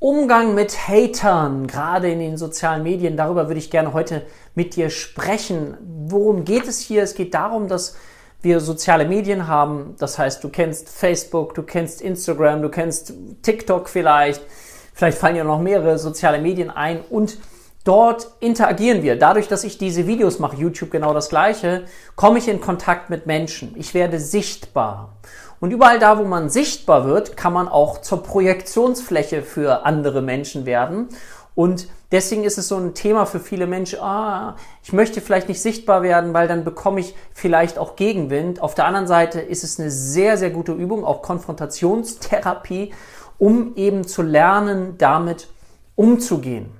Umgang 0.00 0.54
mit 0.54 0.86
Hatern, 0.86 1.66
gerade 1.66 2.08
in 2.08 2.20
den 2.20 2.36
sozialen 2.36 2.84
Medien, 2.84 3.16
darüber 3.16 3.48
würde 3.48 3.58
ich 3.58 3.68
gerne 3.68 3.92
heute 3.92 4.22
mit 4.54 4.76
dir 4.76 4.90
sprechen. 4.90 5.76
Worum 6.06 6.44
geht 6.44 6.68
es 6.68 6.78
hier? 6.78 7.02
Es 7.02 7.16
geht 7.16 7.34
darum, 7.34 7.66
dass 7.66 7.96
wir 8.40 8.60
soziale 8.60 9.08
Medien 9.08 9.48
haben. 9.48 9.96
Das 9.98 10.16
heißt, 10.16 10.44
du 10.44 10.50
kennst 10.50 10.88
Facebook, 10.88 11.54
du 11.54 11.64
kennst 11.64 12.00
Instagram, 12.00 12.62
du 12.62 12.68
kennst 12.68 13.12
TikTok 13.42 13.88
vielleicht. 13.88 14.40
Vielleicht 14.94 15.18
fallen 15.18 15.34
dir 15.34 15.42
noch 15.42 15.60
mehrere 15.60 15.98
soziale 15.98 16.38
Medien 16.38 16.70
ein 16.70 17.00
und 17.10 17.38
dort 17.82 18.28
interagieren 18.38 19.02
wir. 19.02 19.18
Dadurch, 19.18 19.48
dass 19.48 19.64
ich 19.64 19.78
diese 19.78 20.06
Videos 20.06 20.38
mache, 20.38 20.58
YouTube 20.58 20.92
genau 20.92 21.12
das 21.12 21.28
gleiche, 21.28 21.86
komme 22.14 22.38
ich 22.38 22.46
in 22.46 22.60
Kontakt 22.60 23.10
mit 23.10 23.26
Menschen. 23.26 23.74
Ich 23.76 23.94
werde 23.94 24.20
sichtbar. 24.20 25.16
Und 25.60 25.72
überall 25.72 25.98
da, 25.98 26.18
wo 26.18 26.24
man 26.24 26.48
sichtbar 26.48 27.04
wird, 27.04 27.36
kann 27.36 27.52
man 27.52 27.68
auch 27.68 28.00
zur 28.00 28.22
Projektionsfläche 28.22 29.42
für 29.42 29.84
andere 29.84 30.22
Menschen 30.22 30.66
werden. 30.66 31.08
Und 31.54 31.88
deswegen 32.12 32.44
ist 32.44 32.56
es 32.56 32.68
so 32.68 32.76
ein 32.76 32.94
Thema 32.94 33.26
für 33.26 33.40
viele 33.40 33.66
Menschen, 33.66 33.98
ah, 34.00 34.54
ich 34.84 34.92
möchte 34.92 35.20
vielleicht 35.20 35.48
nicht 35.48 35.60
sichtbar 35.60 36.02
werden, 36.02 36.32
weil 36.32 36.46
dann 36.46 36.62
bekomme 36.62 37.00
ich 37.00 37.16
vielleicht 37.32 37.78
auch 37.78 37.96
Gegenwind. 37.96 38.62
Auf 38.62 38.76
der 38.76 38.84
anderen 38.84 39.08
Seite 39.08 39.40
ist 39.40 39.64
es 39.64 39.80
eine 39.80 39.90
sehr, 39.90 40.36
sehr 40.36 40.50
gute 40.50 40.72
Übung, 40.72 41.04
auch 41.04 41.22
Konfrontationstherapie, 41.22 42.92
um 43.38 43.74
eben 43.74 44.06
zu 44.06 44.22
lernen, 44.22 44.98
damit 44.98 45.48
umzugehen. 45.96 46.72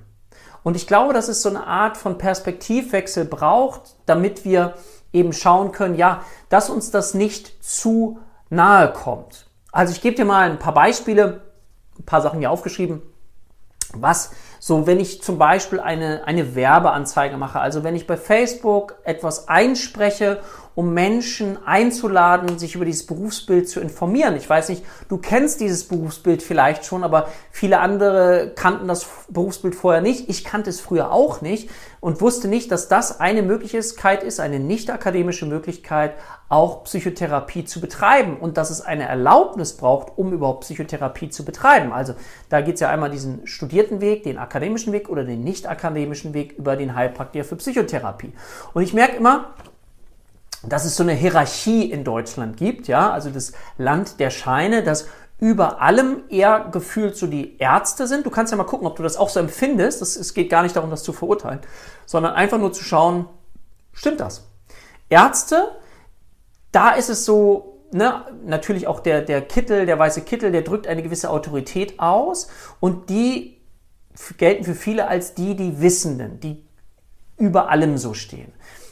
Und 0.63 0.77
ich 0.77 0.87
glaube, 0.87 1.13
dass 1.13 1.27
es 1.27 1.41
so 1.41 1.49
eine 1.49 1.67
Art 1.67 1.97
von 1.97 2.17
Perspektivwechsel 2.17 3.25
braucht, 3.25 3.95
damit 4.05 4.45
wir 4.45 4.75
eben 5.11 5.33
schauen 5.33 5.73
können, 5.73 5.95
ja, 5.95 6.23
dass 6.47 6.69
uns 6.69 6.91
das 6.91 7.13
nicht 7.13 7.63
zu 7.63 8.19
nahe 8.49 8.91
kommt. 8.91 9.47
Also 9.71 9.93
ich 9.93 10.01
gebe 10.01 10.15
dir 10.15 10.25
mal 10.25 10.49
ein 10.49 10.59
paar 10.59 10.73
Beispiele, 10.73 11.41
ein 11.97 12.05
paar 12.05 12.21
Sachen 12.21 12.39
hier 12.39 12.51
aufgeschrieben, 12.51 13.01
was 13.93 14.31
so, 14.59 14.87
wenn 14.87 14.99
ich 14.99 15.21
zum 15.21 15.37
Beispiel 15.37 15.79
eine, 15.79 16.25
eine 16.25 16.53
Werbeanzeige 16.55 17.37
mache, 17.37 17.59
also 17.59 17.83
wenn 17.83 17.95
ich 17.95 18.07
bei 18.07 18.17
Facebook 18.17 18.95
etwas 19.03 19.47
einspreche 19.47 20.41
um 20.79 20.93
Menschen 20.93 21.57
einzuladen, 21.65 22.57
sich 22.57 22.75
über 22.75 22.85
dieses 22.85 23.05
Berufsbild 23.05 23.67
zu 23.67 23.81
informieren. 23.81 24.37
Ich 24.37 24.49
weiß 24.49 24.69
nicht, 24.69 24.81
du 25.09 25.17
kennst 25.17 25.59
dieses 25.59 25.85
Berufsbild 25.85 26.41
vielleicht 26.41 26.85
schon, 26.85 27.03
aber 27.03 27.27
viele 27.51 27.81
andere 27.81 28.53
kannten 28.55 28.87
das 28.87 29.05
Berufsbild 29.27 29.75
vorher 29.75 29.99
nicht. 30.01 30.29
Ich 30.29 30.45
kannte 30.45 30.69
es 30.69 30.79
früher 30.79 31.11
auch 31.11 31.41
nicht 31.41 31.69
und 31.99 32.21
wusste 32.21 32.47
nicht, 32.47 32.71
dass 32.71 32.87
das 32.87 33.19
eine 33.19 33.41
Möglichkeit 33.41 34.23
ist, 34.23 34.39
eine 34.39 34.57
nicht 34.57 34.89
akademische 34.89 35.45
Möglichkeit, 35.45 36.13
auch 36.47 36.85
Psychotherapie 36.85 37.65
zu 37.65 37.81
betreiben 37.81 38.37
und 38.37 38.55
dass 38.55 38.69
es 38.69 38.79
eine 38.79 39.05
Erlaubnis 39.05 39.75
braucht, 39.75 40.17
um 40.17 40.31
überhaupt 40.31 40.61
Psychotherapie 40.61 41.29
zu 41.29 41.43
betreiben. 41.43 41.91
Also 41.91 42.13
da 42.47 42.61
geht 42.61 42.75
es 42.75 42.79
ja 42.79 42.87
einmal 42.87 43.11
diesen 43.11 43.45
studierten 43.45 43.99
Weg, 43.99 44.23
den 44.23 44.37
akademischen 44.37 44.93
Weg 44.93 45.09
oder 45.09 45.25
den 45.25 45.43
nicht 45.43 45.67
akademischen 45.67 46.33
Weg 46.33 46.53
über 46.53 46.77
den 46.77 46.95
Heilpraktiker 46.95 47.43
für 47.43 47.57
Psychotherapie. 47.57 48.31
Und 48.73 48.81
ich 48.81 48.93
merke 48.93 49.17
immer, 49.17 49.53
dass 50.63 50.85
es 50.85 50.95
so 50.95 51.03
eine 51.03 51.13
Hierarchie 51.13 51.89
in 51.89 52.03
Deutschland 52.03 52.57
gibt, 52.57 52.87
ja, 52.87 53.11
also 53.11 53.29
das 53.29 53.53
Land 53.77 54.19
der 54.19 54.29
Scheine, 54.29 54.83
dass 54.83 55.07
über 55.39 55.81
allem 55.81 56.23
eher 56.29 56.67
gefühlt 56.71 57.15
so 57.15 57.25
die 57.25 57.57
Ärzte 57.59 58.07
sind. 58.07 58.25
Du 58.25 58.29
kannst 58.29 58.51
ja 58.51 58.57
mal 58.57 58.65
gucken, 58.65 58.85
ob 58.85 58.97
du 58.97 59.03
das 59.03 59.15
auch 59.15 59.29
so 59.29 59.39
empfindest. 59.39 60.01
Das, 60.01 60.17
es 60.17 60.33
geht 60.33 60.49
gar 60.49 60.63
nicht 60.63 60.75
darum, 60.75 60.89
das 60.89 61.03
zu 61.03 61.13
verurteilen, 61.13 61.59
sondern 62.05 62.33
einfach 62.33 62.57
nur 62.57 62.73
zu 62.73 62.83
schauen, 62.83 63.25
stimmt 63.93 64.19
das? 64.19 64.47
Ärzte, 65.07 65.69
da 66.73 66.91
ist 66.91 67.09
es 67.09 67.23
so, 67.23 67.79
ne, 67.91 68.25
natürlich 68.45 68.87
auch 68.87 68.99
der, 68.99 69.21
der 69.21 69.41
Kittel, 69.41 69.85
der 69.85 69.97
weiße 69.97 70.21
Kittel, 70.21 70.51
der 70.51 70.61
drückt 70.61 70.87
eine 70.87 71.03
gewisse 71.03 71.29
Autorität 71.29 71.99
aus 71.99 72.49
und 72.81 73.09
die 73.09 73.57
gelten 74.37 74.65
für 74.65 74.75
viele 74.75 75.07
als 75.07 75.33
die, 75.35 75.55
die 75.55 75.79
Wissenden, 75.81 76.41
die 76.41 76.65
über 77.37 77.69
allem 77.69 77.97
so 77.97 78.13
stehen. 78.13 78.51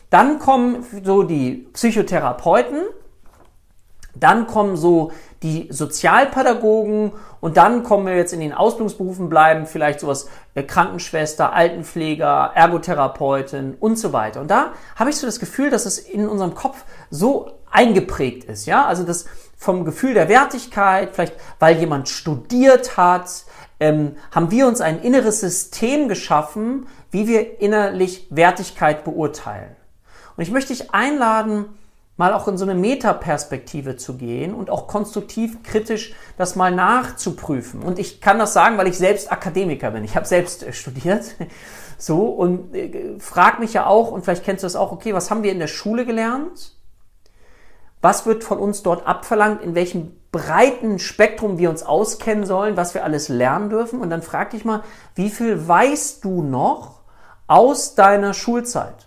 Dann 0.09 0.39
kommen 0.39 0.86
so 1.04 1.23
die 1.23 1.67
Psychotherapeuten, 1.73 2.81
dann 4.15 4.48
kommen 4.48 4.77
so 4.77 5.11
die 5.43 5.67
Sozialpädagogen 5.70 7.11
und 7.39 7.58
dann 7.58 7.83
kommen 7.83 8.08
wir 8.08 8.15
jetzt 8.15 8.33
in 8.33 8.39
den 8.39 8.54
Ausbildungsberufen 8.54 9.30
bleiben, 9.30 9.67
vielleicht 9.67 9.99
sowas 9.99 10.30
äh, 10.55 10.64
Krankenschwester, 10.64 11.54
Altenpfleger, 11.54 12.52
Ergotherapeutin 12.55 13.76
und 13.80 13.99
so 13.99 14.14
weiter. 14.14 14.42
Und 14.42 14.49
da 14.49 14.73
habe 14.95 15.09
ich 15.09 15.17
so 15.17 15.27
das 15.27 15.39
Gefühl, 15.39 15.70
dass 15.70 15.86
es 15.86 15.99
in 15.99 16.27
unserem 16.27 16.55
Kopf 16.55 16.83
so 17.11 17.52
eingeprägt 17.70 18.45
ist, 18.45 18.65
ja, 18.65 18.86
also 18.86 19.04
das 19.04 19.26
vom 19.58 19.86
Gefühl 19.86 20.14
der 20.14 20.30
Wertigkeit, 20.30 21.10
vielleicht 21.14 21.36
weil 21.60 21.77
jemand 21.77 22.10
studiert 22.10 22.95
hat, 22.95 23.43
ähm, 23.80 24.15
haben 24.31 24.52
wir 24.52 24.67
uns 24.67 24.81
ein 24.81 25.02
inneres 25.02 25.42
System 25.42 26.08
geschaffen, 26.08 26.87
wie 27.11 27.27
wir 27.27 27.60
innerlich 27.61 28.27
Wertigkeit 28.30 29.04
beurteilen. 29.04 29.76
Und 30.37 30.43
ich 30.43 30.52
möchte 30.52 30.73
dich 30.73 30.93
einladen, 30.93 31.65
mal 32.15 32.33
auch 32.33 32.48
in 32.48 32.58
so 32.58 32.65
eine 32.65 32.75
Metaperspektive 32.75 33.95
zu 33.95 34.17
gehen 34.17 34.53
und 34.53 34.70
auch 34.70 34.87
konstruktiv 34.87 35.64
kritisch 35.64 36.14
das 36.37 36.55
mal 36.55 36.71
nachzuprüfen. 36.71 37.81
Und 37.81 37.99
ich 37.99 38.21
kann 38.21 38.39
das 38.39 38.53
sagen, 38.53 38.77
weil 38.77 38.87
ich 38.87 38.98
selbst 38.98 39.31
Akademiker 39.31 39.92
bin. 39.92 40.03
Ich 40.03 40.15
habe 40.15 40.25
selbst 40.25 40.64
äh, 40.64 40.73
studiert. 40.73 41.36
So 41.99 42.27
und 42.27 42.75
äh, 42.75 43.17
frag 43.17 43.59
mich 43.59 43.73
ja 43.73 43.87
auch, 43.87 44.11
und 44.11 44.23
vielleicht 44.23 44.43
kennst 44.43 44.61
du 44.61 44.67
das 44.67 44.75
auch, 44.75 44.92
okay, 44.92 45.15
was 45.15 45.31
haben 45.31 45.42
wir 45.42 45.52
in 45.52 45.58
der 45.58 45.65
Schule 45.65 46.05
gelernt? 46.05 46.73
Was 48.02 48.27
wird 48.27 48.43
von 48.43 48.59
uns 48.59 48.83
dort 48.83 49.08
abverlangt, 49.08 49.64
in 49.64 49.73
welchem 49.73 50.11
breiten 50.31 50.99
Spektrum 50.99 51.58
wir 51.58 51.71
uns 51.71 51.81
auskennen 51.81 52.45
sollen, 52.45 52.77
was 52.77 52.93
wir 52.93 53.04
alles 53.04 53.30
lernen 53.30 53.71
dürfen? 53.71 53.99
Und 53.99 54.11
dann 54.11 54.21
frag 54.21 54.52
dich 54.52 54.64
mal, 54.64 54.83
wie 55.15 55.31
viel 55.31 55.67
weißt 55.67 56.23
du 56.23 56.43
noch 56.43 57.02
aus 57.48 57.95
deiner 57.95 58.36
Schulzeit? 58.36 59.06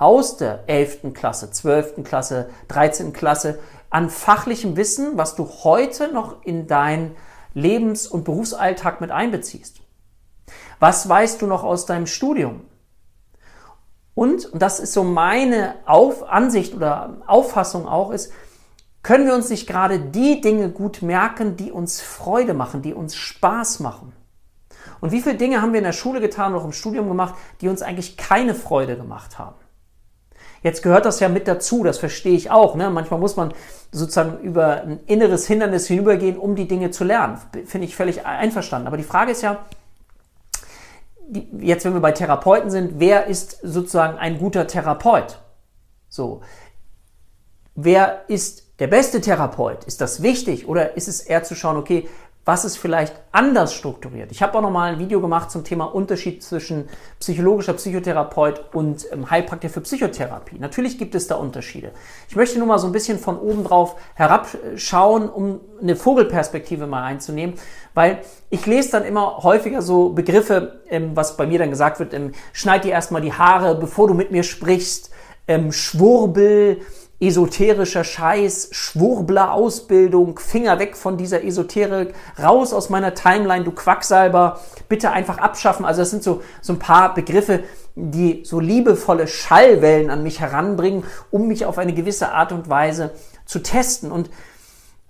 Aus 0.00 0.38
der 0.38 0.64
11. 0.66 1.12
Klasse, 1.12 1.50
12. 1.50 2.02
Klasse, 2.04 2.48
13. 2.68 3.12
Klasse 3.12 3.58
an 3.90 4.08
fachlichem 4.08 4.76
Wissen, 4.76 5.18
was 5.18 5.34
du 5.34 5.48
heute 5.62 6.08
noch 6.12 6.42
in 6.42 6.66
deinen 6.66 7.14
Lebens- 7.52 8.06
und 8.06 8.24
Berufsalltag 8.24 9.00
mit 9.00 9.10
einbeziehst? 9.10 9.80
Was 10.78 11.08
weißt 11.08 11.42
du 11.42 11.46
noch 11.46 11.62
aus 11.64 11.84
deinem 11.84 12.06
Studium? 12.06 12.62
Und, 14.14 14.46
und 14.46 14.60
das 14.60 14.80
ist 14.80 14.94
so 14.94 15.04
meine 15.04 15.74
Auf 15.84 16.28
Ansicht 16.28 16.74
oder 16.74 17.18
Auffassung 17.26 17.86
auch, 17.86 18.10
ist, 18.10 18.32
können 19.02 19.26
wir 19.26 19.34
uns 19.34 19.50
nicht 19.50 19.66
gerade 19.66 19.98
die 19.98 20.40
Dinge 20.40 20.70
gut 20.70 21.02
merken, 21.02 21.56
die 21.56 21.70
uns 21.70 22.00
Freude 22.00 22.54
machen, 22.54 22.80
die 22.80 22.94
uns 22.94 23.16
Spaß 23.16 23.80
machen? 23.80 24.12
Und 25.00 25.12
wie 25.12 25.20
viele 25.20 25.36
Dinge 25.36 25.60
haben 25.60 25.72
wir 25.72 25.78
in 25.78 25.84
der 25.84 25.92
Schule 25.92 26.20
getan 26.20 26.52
oder 26.52 26.62
auch 26.62 26.66
im 26.66 26.72
Studium 26.72 27.08
gemacht, 27.08 27.34
die 27.60 27.68
uns 27.68 27.82
eigentlich 27.82 28.16
keine 28.16 28.54
Freude 28.54 28.96
gemacht 28.96 29.38
haben? 29.38 29.59
Jetzt 30.62 30.82
gehört 30.82 31.06
das 31.06 31.20
ja 31.20 31.28
mit 31.28 31.48
dazu, 31.48 31.84
das 31.84 31.98
verstehe 31.98 32.34
ich 32.34 32.50
auch. 32.50 32.74
Ne? 32.74 32.90
Manchmal 32.90 33.18
muss 33.18 33.36
man 33.36 33.54
sozusagen 33.92 34.40
über 34.40 34.82
ein 34.82 35.00
inneres 35.06 35.46
Hindernis 35.46 35.86
hinübergehen, 35.86 36.38
um 36.38 36.54
die 36.54 36.68
Dinge 36.68 36.90
zu 36.90 37.04
lernen. 37.04 37.38
Finde 37.66 37.86
ich 37.86 37.96
völlig 37.96 38.26
einverstanden. 38.26 38.86
Aber 38.86 38.96
die 38.96 39.02
Frage 39.02 39.32
ist 39.32 39.42
ja, 39.42 39.64
jetzt 41.58 41.84
wenn 41.84 41.94
wir 41.94 42.00
bei 42.00 42.12
Therapeuten 42.12 42.70
sind, 42.70 42.94
wer 42.98 43.26
ist 43.26 43.58
sozusagen 43.62 44.18
ein 44.18 44.38
guter 44.38 44.66
Therapeut? 44.66 45.40
So. 46.08 46.42
Wer 47.74 48.24
ist 48.28 48.78
der 48.80 48.88
beste 48.88 49.20
Therapeut? 49.20 49.84
Ist 49.84 50.00
das 50.00 50.22
wichtig? 50.22 50.68
Oder 50.68 50.96
ist 50.96 51.08
es 51.08 51.20
eher 51.20 51.42
zu 51.42 51.54
schauen, 51.54 51.76
okay, 51.76 52.08
was 52.44 52.64
ist 52.64 52.78
vielleicht 52.78 53.14
anders 53.32 53.74
strukturiert. 53.74 54.32
Ich 54.32 54.42
habe 54.42 54.56
auch 54.56 54.62
noch 54.62 54.70
mal 54.70 54.92
ein 54.92 54.98
Video 54.98 55.20
gemacht 55.20 55.50
zum 55.50 55.62
Thema 55.62 55.84
Unterschied 55.84 56.42
zwischen 56.42 56.88
psychologischer 57.20 57.74
Psychotherapeut 57.74 58.74
und 58.74 59.06
ähm, 59.12 59.30
Heilpraktiker 59.30 59.72
für 59.72 59.80
Psychotherapie. 59.82 60.58
Natürlich 60.58 60.98
gibt 60.98 61.14
es 61.14 61.26
da 61.26 61.36
Unterschiede. 61.36 61.92
Ich 62.28 62.36
möchte 62.36 62.58
nur 62.58 62.66
mal 62.66 62.78
so 62.78 62.86
ein 62.86 62.92
bisschen 62.92 63.18
von 63.18 63.38
oben 63.38 63.62
drauf 63.64 63.96
herabschauen, 64.14 65.28
um 65.28 65.60
eine 65.80 65.96
Vogelperspektive 65.96 66.86
mal 66.86 67.04
einzunehmen, 67.04 67.56
weil 67.94 68.22
ich 68.48 68.64
lese 68.66 68.92
dann 68.92 69.04
immer 69.04 69.38
häufiger 69.42 69.82
so 69.82 70.10
Begriffe, 70.10 70.80
ähm, 70.88 71.12
was 71.14 71.36
bei 71.36 71.46
mir 71.46 71.58
dann 71.58 71.70
gesagt 71.70 72.00
wird, 72.00 72.14
ähm, 72.14 72.32
schneid 72.52 72.84
dir 72.84 72.92
erstmal 72.92 73.20
die 73.20 73.34
Haare, 73.34 73.74
bevor 73.74 74.08
du 74.08 74.14
mit 74.14 74.30
mir 74.30 74.44
sprichst, 74.44 75.10
ähm, 75.46 75.72
Schwurbel, 75.72 76.80
esoterischer 77.20 78.02
Scheiß, 78.02 78.70
Schwurbler-Ausbildung, 78.72 80.38
Finger 80.38 80.78
weg 80.78 80.96
von 80.96 81.18
dieser 81.18 81.44
Esoterik, 81.44 82.14
raus 82.42 82.72
aus 82.72 82.88
meiner 82.88 83.14
Timeline, 83.14 83.64
du 83.64 83.72
Quacksalber, 83.72 84.60
bitte 84.88 85.10
einfach 85.10 85.38
abschaffen. 85.38 85.84
Also 85.84 86.00
das 86.00 86.10
sind 86.10 86.22
so, 86.22 86.42
so 86.62 86.72
ein 86.72 86.78
paar 86.78 87.12
Begriffe, 87.12 87.62
die 87.94 88.42
so 88.44 88.58
liebevolle 88.58 89.28
Schallwellen 89.28 90.10
an 90.10 90.22
mich 90.22 90.40
heranbringen, 90.40 91.04
um 91.30 91.46
mich 91.46 91.66
auf 91.66 91.76
eine 91.76 91.92
gewisse 91.92 92.32
Art 92.32 92.52
und 92.52 92.70
Weise 92.70 93.10
zu 93.44 93.58
testen. 93.58 94.10
Und 94.10 94.30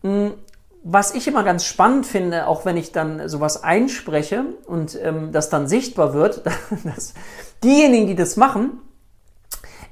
mh, 0.03 0.11
hm, 0.11 0.35
was 0.83 1.15
ich 1.15 1.29
immer 1.29 1.45
ganz 1.45 1.67
spannend 1.67 2.07
finde, 2.07 2.47
auch 2.47 2.65
wenn 2.65 2.79
ich 2.79 2.91
dann 2.91 3.29
sowas 3.29 3.63
einspreche 3.63 4.47
und 4.67 4.99
ähm, 5.03 5.31
das 5.31 5.51
dann 5.51 5.69
sichtbar 5.69 6.15
wird, 6.15 6.43
dass 6.85 7.15
diejenigen, 7.63 8.07
die 8.07 8.15
das 8.15 8.37
machen, 8.37 8.81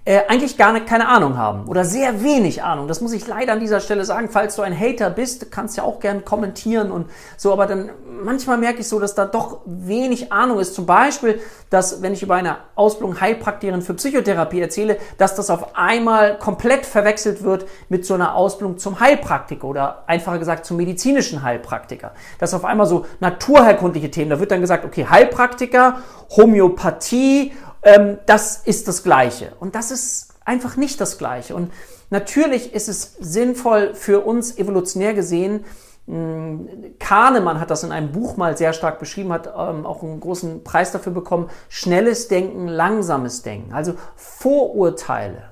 äh, 0.08 0.22
eigentlich 0.26 0.56
gar 0.56 0.72
nicht, 0.72 0.86
keine 0.86 1.06
Ahnung 1.06 1.36
haben 1.36 1.66
oder 1.66 1.84
sehr 1.84 2.22
wenig 2.22 2.62
Ahnung. 2.62 2.88
Das 2.88 3.02
muss 3.02 3.12
ich 3.12 3.26
leider 3.26 3.52
an 3.52 3.60
dieser 3.60 3.80
Stelle 3.80 4.06
sagen. 4.06 4.30
Falls 4.30 4.56
du 4.56 4.62
ein 4.62 4.72
Hater 4.78 5.10
bist, 5.10 5.52
kannst 5.52 5.76
ja 5.76 5.82
auch 5.82 6.00
gern 6.00 6.24
kommentieren 6.24 6.90
und 6.90 7.10
so, 7.36 7.52
aber 7.52 7.66
dann 7.66 7.90
manchmal 8.24 8.56
merke 8.56 8.80
ich 8.80 8.88
so, 8.88 8.98
dass 8.98 9.14
da 9.14 9.26
doch 9.26 9.60
wenig 9.66 10.32
Ahnung 10.32 10.60
ist. 10.60 10.74
Zum 10.74 10.86
Beispiel, 10.86 11.40
dass 11.68 12.00
wenn 12.00 12.14
ich 12.14 12.22
über 12.22 12.36
eine 12.36 12.56
Ausbildung 12.74 13.20
Heilpraktikerin 13.20 13.82
für 13.82 13.92
Psychotherapie 13.92 14.62
erzähle, 14.62 14.96
dass 15.18 15.34
das 15.34 15.50
auf 15.50 15.76
einmal 15.76 16.38
komplett 16.38 16.86
verwechselt 16.86 17.42
wird 17.42 17.66
mit 17.90 18.06
so 18.06 18.14
einer 18.14 18.34
Ausbildung 18.34 18.78
zum 18.78 19.00
Heilpraktiker 19.00 19.66
oder 19.66 20.04
einfacher 20.06 20.38
gesagt 20.38 20.64
zum 20.64 20.78
medizinischen 20.78 21.42
Heilpraktiker. 21.42 22.12
Das 22.38 22.54
auf 22.54 22.64
einmal 22.64 22.86
so 22.86 23.04
naturheilkundliche 23.20 24.10
Themen, 24.10 24.30
da 24.30 24.40
wird 24.40 24.52
dann 24.52 24.62
gesagt, 24.62 24.86
okay, 24.86 25.04
Heilpraktiker, 25.04 25.98
Homöopathie 26.30 27.52
ähm, 27.82 28.18
das 28.26 28.58
ist 28.58 28.88
das 28.88 29.02
Gleiche. 29.02 29.52
Und 29.60 29.74
das 29.74 29.90
ist 29.90 30.34
einfach 30.44 30.76
nicht 30.76 31.00
das 31.00 31.18
Gleiche. 31.18 31.54
Und 31.54 31.72
natürlich 32.10 32.74
ist 32.74 32.88
es 32.88 33.16
sinnvoll 33.20 33.94
für 33.94 34.20
uns 34.24 34.56
evolutionär 34.58 35.14
gesehen, 35.14 35.64
hm, 36.08 36.94
Kahnemann 36.98 37.60
hat 37.60 37.70
das 37.70 37.84
in 37.84 37.92
einem 37.92 38.12
Buch 38.12 38.38
mal 38.38 38.56
sehr 38.56 38.72
stark 38.72 38.98
beschrieben, 38.98 39.30
hat 39.30 39.46
ähm, 39.46 39.84
auch 39.84 40.02
einen 40.02 40.20
großen 40.20 40.64
Preis 40.64 40.90
dafür 40.90 41.12
bekommen. 41.12 41.50
Schnelles 41.68 42.28
Denken, 42.28 42.66
langsames 42.66 43.42
Denken. 43.42 43.74
Also 43.74 43.94
Vorurteile 44.16 45.50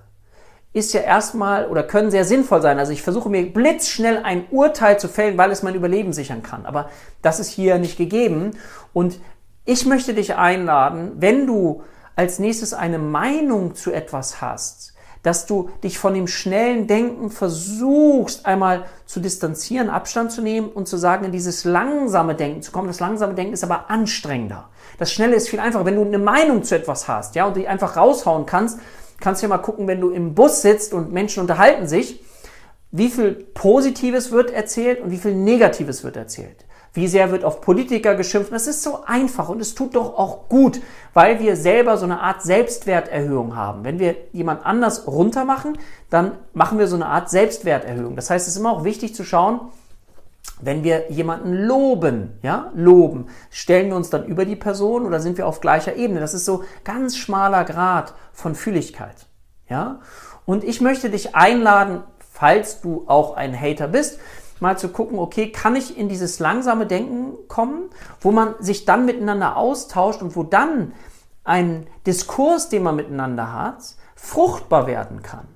ist 0.73 0.95
ja 0.95 1.01
erstmal 1.01 1.67
oder 1.69 1.83
können 1.83 2.11
sehr 2.11 2.25
sinnvoll 2.25 2.63
sein. 2.63 2.79
Also 2.79 2.93
ich 2.93 3.03
versuche 3.03 3.29
mir 3.29 3.53
blitzschnell 3.53 4.23
ein 4.23 4.47
Urteil 4.51 4.99
zu 4.99 5.09
fällen, 5.09 5.37
weil 5.37 5.51
es 5.51 5.63
mein 5.63 5.75
Überleben 5.75 6.15
sichern 6.15 6.43
kann. 6.43 6.65
Aber 6.65 6.89
das 7.21 7.39
ist 7.39 7.51
hier 7.51 7.79
nicht 7.79 7.99
gegeben. 7.99 8.53
Und 8.95 9.21
ich 9.67 9.85
möchte 9.85 10.15
dich 10.15 10.37
einladen, 10.37 11.13
wenn 11.17 11.47
du 11.47 11.83
als 12.17 12.39
nächstes 12.39 12.75
eine 12.75 12.99
Meinung 12.99 13.75
zu 13.75 13.93
etwas 13.93 14.41
hast, 14.41 14.95
dass 15.23 15.47
du 15.47 15.71
dich 15.83 15.99
von 15.99 16.15
dem 16.15 16.29
schnellen 16.29 16.87
Denken 16.87 17.31
versuchst, 17.31 18.47
einmal 18.47 18.87
zu 19.07 19.21
distanzieren, 19.21 19.91
Abstand 19.91 20.33
zu 20.33 20.41
nehmen 20.41 20.69
und 20.69 20.89
zu 20.89 20.97
sagen, 20.97 21.25
in 21.25 21.33
dieses 21.33 21.65
langsame 21.65 22.35
Denken 22.35 22.63
zu 22.63 22.73
kommen. 22.73 22.87
Das 22.89 23.01
langsame 23.01 23.35
Denken 23.35 23.53
ist 23.53 23.65
aber 23.65 23.91
anstrengender. 23.91 24.69
Das 24.99 25.13
Schnelle 25.13 25.35
ist 25.35 25.49
viel 25.49 25.61
einfacher. 25.61 25.85
Wenn 25.85 25.97
du 25.97 26.05
eine 26.05 26.19
Meinung 26.19 26.63
zu 26.63 26.77
etwas 26.77 27.09
hast, 27.09 27.35
ja, 27.35 27.47
und 27.47 27.57
die 27.57 27.69
einfach 27.69 27.97
raushauen 27.97 28.47
kannst, 28.47 28.79
kannst 29.21 29.43
du 29.43 29.47
ja 29.47 29.49
mal 29.49 29.59
gucken, 29.59 29.89
wenn 29.89 30.01
du 30.01 30.11
im 30.11 30.35
Bus 30.35 30.63
sitzt 30.63 30.95
und 30.95 31.13
Menschen 31.13 31.41
unterhalten 31.41 31.87
sich, 31.87 32.23
wie 32.93 33.09
viel 33.09 33.33
Positives 33.33 34.31
wird 34.31 34.51
erzählt 34.53 35.01
und 35.01 35.11
wie 35.11 35.19
viel 35.19 35.35
Negatives 35.35 36.05
wird 36.05 36.17
erzählt. 36.17 36.66
Wie 36.93 37.09
sehr 37.09 37.31
wird 37.31 37.45
auf 37.45 37.61
Politiker 37.61 38.15
geschimpft? 38.15 38.53
Das 38.53 38.67
ist 38.67 38.83
so 38.83 39.05
einfach 39.05 39.49
und 39.49 39.61
es 39.61 39.75
tut 39.75 39.97
doch 39.97 40.17
auch 40.19 40.49
gut, 40.49 40.81
weil 41.13 41.41
wir 41.41 41.57
selber 41.57 41.99
so 41.99 42.05
eine 42.05 42.21
Art 42.21 42.43
Selbstwerterhöhung 42.43 43.55
haben. 43.55 43.85
Wenn 43.85 43.99
wir 43.99 44.17
jemand 44.33 44.65
anders 44.65 45.07
runtermachen, 45.07 45.79
dann 46.09 46.33
machen 46.55 46.79
wir 46.79 46.87
so 46.87 46.97
eine 46.97 47.07
Art 47.07 47.29
Selbstwerterhöhung. 47.29 48.17
Das 48.17 48.31
heißt, 48.31 48.47
es 48.47 48.55
ist 48.55 48.61
immer 48.61 48.73
auch 48.73 48.85
wichtig 48.85 49.15
zu 49.15 49.25
schauen, 49.25 49.61
wenn 50.61 50.85
wir 50.85 51.11
jemanden 51.11 51.53
loben, 51.53 52.39
ja, 52.43 52.71
loben, 52.75 53.27
stellen 53.51 53.89
wir 53.89 53.97
uns 53.97 54.09
dann 54.09 54.25
über 54.25 54.45
die 54.45 54.57
Person 54.57 55.05
oder 55.05 55.21
sind 55.21 55.37
wir 55.37 55.47
auf 55.47 55.61
gleicher 55.61 55.97
Ebene? 55.97 56.21
Das 56.21 56.35
ist 56.35 56.47
so 56.47 56.65
ganz 56.83 57.17
schmaler 57.17 57.65
Grad 57.65 58.15
von 58.33 58.55
Fühligkeit, 58.55 59.27
ja. 59.69 60.01
Und 60.47 60.65
ich 60.65 60.81
möchte 60.81 61.11
dich 61.11 61.35
einladen, 61.35 62.05
falls 62.33 62.81
du 62.81 63.05
auch 63.07 63.37
ein 63.37 63.59
Hater 63.59 63.89
bist, 63.89 64.19
mal 64.61 64.79
zu 64.79 64.89
gucken, 64.89 65.19
okay, 65.19 65.51
kann 65.51 65.77
ich 65.77 65.99
in 65.99 66.09
dieses 66.09 66.39
langsame 66.39 66.87
Denken 66.87 67.35
kommen, 67.49 67.91
wo 68.21 68.31
man 68.31 68.55
sich 68.61 68.85
dann 68.85 69.05
miteinander 69.05 69.57
austauscht 69.57 70.23
und 70.23 70.37
wo 70.37 70.43
dann 70.43 70.93
ein 71.45 71.87
Diskurs, 72.07 72.69
den 72.69 72.83
man 72.83 72.97
miteinander 72.97 73.53
hat, 73.53 73.83
fruchtbar 74.15 74.87
werden 74.87 75.23
kann. 75.23 75.47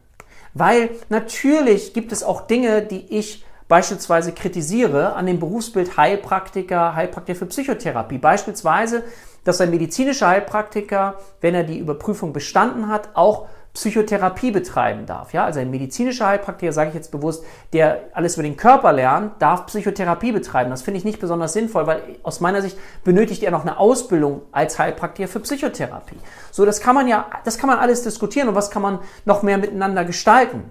Weil 0.55 0.91
natürlich 1.09 1.95
gibt 1.95 2.13
es 2.13 2.23
auch 2.23 2.43
Dinge, 2.43 2.83
die 2.83 3.19
ich 3.19 3.45
beispielsweise 3.69 4.33
kritisiere 4.33 5.15
an 5.15 5.27
dem 5.27 5.39
Berufsbild 5.39 5.97
Heilpraktiker, 5.97 6.95
Heilpraktiker 6.95 7.39
für 7.39 7.47
Psychotherapie. 7.47 8.19
Beispielsweise, 8.19 9.05
dass 9.45 9.61
ein 9.61 9.71
medizinischer 9.71 10.29
Heilpraktiker, 10.29 11.15
wenn 11.41 11.55
er 11.55 11.63
die 11.63 11.79
Überprüfung 11.79 12.33
bestanden 12.33 12.89
hat, 12.89 13.11
auch 13.15 13.47
Psychotherapie 13.73 14.51
betreiben 14.51 15.07
darf. 15.07 15.33
Ja, 15.33 15.45
also 15.45 15.61
ein 15.61 15.71
medizinischer 15.71 16.27
Heilpraktiker, 16.27 16.73
sage 16.73 16.89
ich 16.89 16.95
jetzt 16.95 17.13
bewusst, 17.13 17.45
der 17.73 18.01
alles 18.15 18.35
über 18.35 18.43
den 18.43 18.57
Körper 18.57 18.93
lernt, 18.93 19.41
darf 19.41 19.67
Psychotherapie 19.67 20.33
betreiben. 20.33 20.71
Das 20.71 20.83
finde 20.83 20.99
ich 20.99 21.05
nicht 21.05 21.21
besonders 21.21 21.53
sinnvoll, 21.53 21.87
weil 21.87 22.03
aus 22.25 22.41
meiner 22.41 22.63
Sicht 22.63 22.77
benötigt 23.05 23.45
er 23.45 23.53
noch 23.53 23.63
eine 23.63 23.79
Ausbildung 23.79 24.43
als 24.51 24.79
Heilpraktiker 24.79 25.29
für 25.29 25.41
Psychotherapie. 25.41 26.17
So, 26.51 26.65
das 26.65 26.81
kann 26.81 26.97
man 26.97 27.07
ja, 27.07 27.27
das 27.45 27.59
kann 27.59 27.69
man 27.69 27.79
alles 27.79 28.03
diskutieren 28.03 28.49
und 28.49 28.57
was 28.57 28.71
kann 28.73 28.83
man 28.83 28.99
noch 29.25 29.43
mehr 29.43 29.59
miteinander 29.59 30.05
gestalten. 30.05 30.65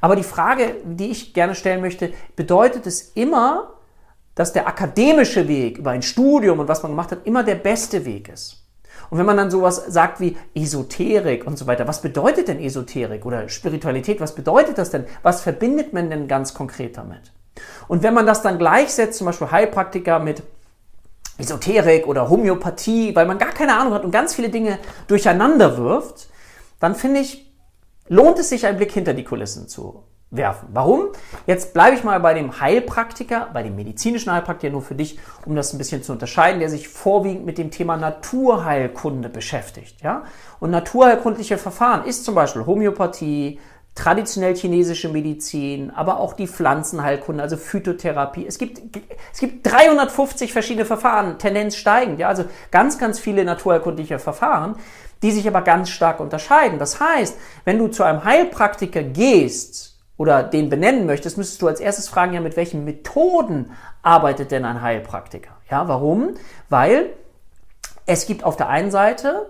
Aber 0.00 0.16
die 0.16 0.22
Frage, 0.22 0.76
die 0.84 1.10
ich 1.10 1.34
gerne 1.34 1.54
stellen 1.54 1.82
möchte, 1.82 2.12
bedeutet 2.34 2.86
es 2.86 3.12
immer, 3.14 3.74
dass 4.34 4.52
der 4.52 4.68
akademische 4.68 5.48
Weg 5.48 5.78
über 5.78 5.90
ein 5.90 6.02
Studium 6.02 6.60
und 6.60 6.68
was 6.68 6.82
man 6.82 6.92
gemacht 6.92 7.10
hat, 7.10 7.26
immer 7.26 7.42
der 7.42 7.56
beste 7.56 8.04
Weg 8.04 8.28
ist. 8.28 8.57
Und 9.10 9.18
wenn 9.18 9.26
man 9.26 9.36
dann 9.36 9.50
sowas 9.50 9.82
sagt 9.88 10.20
wie 10.20 10.36
Esoterik 10.54 11.46
und 11.46 11.58
so 11.58 11.66
weiter, 11.66 11.88
was 11.88 12.02
bedeutet 12.02 12.48
denn 12.48 12.60
Esoterik 12.60 13.24
oder 13.24 13.48
Spiritualität? 13.48 14.20
Was 14.20 14.34
bedeutet 14.34 14.78
das 14.78 14.90
denn? 14.90 15.06
Was 15.22 15.40
verbindet 15.40 15.92
man 15.92 16.10
denn 16.10 16.28
ganz 16.28 16.54
konkret 16.54 16.96
damit? 16.96 17.32
Und 17.88 18.02
wenn 18.02 18.14
man 18.14 18.26
das 18.26 18.42
dann 18.42 18.58
gleichsetzt, 18.58 19.18
zum 19.18 19.26
Beispiel 19.26 19.50
Heilpraktiker 19.50 20.18
mit 20.18 20.42
Esoterik 21.38 22.06
oder 22.06 22.28
Homöopathie, 22.28 23.14
weil 23.14 23.26
man 23.26 23.38
gar 23.38 23.52
keine 23.52 23.78
Ahnung 23.78 23.94
hat 23.94 24.04
und 24.04 24.10
ganz 24.10 24.34
viele 24.34 24.50
Dinge 24.50 24.78
durcheinander 25.06 25.78
wirft, 25.78 26.28
dann 26.80 26.94
finde 26.94 27.20
ich, 27.20 27.50
lohnt 28.08 28.38
es 28.38 28.48
sich, 28.48 28.66
einen 28.66 28.76
Blick 28.76 28.92
hinter 28.92 29.14
die 29.14 29.24
Kulissen 29.24 29.68
zu 29.68 30.04
werfen. 30.30 30.68
Warum? 30.72 31.06
Jetzt 31.46 31.72
bleibe 31.72 31.96
ich 31.96 32.04
mal 32.04 32.20
bei 32.20 32.34
dem 32.34 32.60
Heilpraktiker, 32.60 33.48
bei 33.52 33.62
dem 33.62 33.76
medizinischen 33.76 34.32
Heilpraktiker, 34.32 34.72
nur 34.72 34.82
für 34.82 34.94
dich, 34.94 35.18
um 35.46 35.56
das 35.56 35.72
ein 35.72 35.78
bisschen 35.78 36.02
zu 36.02 36.12
unterscheiden, 36.12 36.60
der 36.60 36.68
sich 36.68 36.88
vorwiegend 36.88 37.46
mit 37.46 37.56
dem 37.56 37.70
Thema 37.70 37.96
Naturheilkunde 37.96 39.30
beschäftigt. 39.30 40.02
Ja? 40.02 40.24
Und 40.60 40.70
naturheilkundliche 40.70 41.56
Verfahren 41.56 42.04
ist 42.04 42.24
zum 42.24 42.34
Beispiel 42.34 42.66
Homöopathie, 42.66 43.58
traditionell 43.94 44.54
chinesische 44.54 45.08
Medizin, 45.08 45.90
aber 45.90 46.20
auch 46.20 46.34
die 46.34 46.46
Pflanzenheilkunde, 46.46 47.42
also 47.42 47.56
Phytotherapie. 47.56 48.46
Es 48.46 48.58
gibt, 48.58 48.80
es 49.32 49.40
gibt 49.40 49.66
350 49.66 50.52
verschiedene 50.52 50.84
Verfahren, 50.84 51.38
Tendenz 51.38 51.74
steigend, 51.74 52.20
ja, 52.20 52.28
also 52.28 52.44
ganz, 52.70 52.98
ganz 52.98 53.18
viele 53.18 53.44
naturheilkundliche 53.44 54.20
Verfahren, 54.20 54.76
die 55.22 55.32
sich 55.32 55.48
aber 55.48 55.62
ganz 55.62 55.90
stark 55.90 56.20
unterscheiden. 56.20 56.78
Das 56.78 57.00
heißt, 57.00 57.36
wenn 57.64 57.78
du 57.78 57.88
zu 57.88 58.04
einem 58.04 58.22
Heilpraktiker 58.22 59.02
gehst, 59.02 59.97
oder 60.18 60.42
den 60.42 60.68
benennen 60.68 61.06
möchtest, 61.06 61.38
müsstest 61.38 61.62
du 61.62 61.68
als 61.68 61.80
erstes 61.80 62.08
fragen, 62.08 62.34
ja, 62.34 62.40
mit 62.40 62.56
welchen 62.56 62.84
Methoden 62.84 63.70
arbeitet 64.02 64.50
denn 64.50 64.66
ein 64.66 64.82
Heilpraktiker? 64.82 65.52
Ja, 65.70 65.88
warum? 65.88 66.34
Weil 66.68 67.10
es 68.04 68.26
gibt 68.26 68.44
auf 68.44 68.56
der 68.56 68.68
einen 68.68 68.90
Seite 68.90 69.48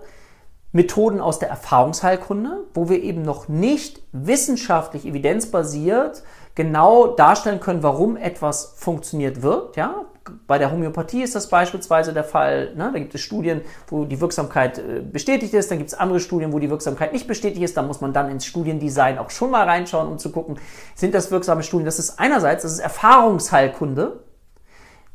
Methoden 0.71 1.19
aus 1.19 1.39
der 1.39 1.49
Erfahrungsheilkunde, 1.49 2.65
wo 2.75 2.87
wir 2.87 3.01
eben 3.01 3.23
noch 3.23 3.47
nicht 3.47 4.01
wissenschaftlich 4.11 5.05
evidenzbasiert 5.05 6.23
genau 6.59 7.07
darstellen 7.07 7.61
können, 7.61 7.83
warum 7.83 8.17
etwas 8.17 8.73
funktioniert 8.75 9.41
wird. 9.41 9.77
Ja? 9.77 10.03
Bei 10.45 10.57
der 10.57 10.73
Homöopathie 10.73 11.23
ist 11.23 11.33
das 11.33 11.47
beispielsweise 11.47 12.11
der 12.11 12.25
Fall. 12.25 12.73
Ne? 12.75 12.89
Da 12.91 12.99
gibt 12.99 13.15
es 13.15 13.21
Studien, 13.21 13.61
wo 13.87 14.03
die 14.03 14.19
Wirksamkeit 14.19 14.77
äh, 14.77 14.99
bestätigt 14.99 15.53
ist. 15.53 15.71
Dann 15.71 15.77
gibt 15.77 15.91
es 15.91 15.97
andere 15.97 16.19
Studien, 16.19 16.51
wo 16.51 16.59
die 16.59 16.69
Wirksamkeit 16.69 17.13
nicht 17.13 17.27
bestätigt 17.27 17.63
ist. 17.63 17.77
Da 17.77 17.81
muss 17.81 18.01
man 18.01 18.11
dann 18.11 18.29
ins 18.29 18.45
Studiendesign 18.45 19.19
auch 19.19 19.29
schon 19.29 19.51
mal 19.51 19.69
reinschauen, 19.69 20.09
um 20.09 20.19
zu 20.19 20.33
gucken, 20.33 20.59
sind 20.95 21.15
das 21.15 21.31
wirksame 21.31 21.63
Studien. 21.63 21.85
Das 21.85 21.97
ist 21.97 22.19
einerseits, 22.19 22.63
das 22.63 22.73
ist 22.73 22.79
Erfahrungsheilkunde, 22.79 24.19